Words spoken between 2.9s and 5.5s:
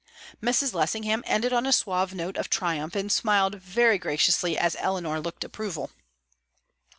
and smiled very graciously as Eleanor looked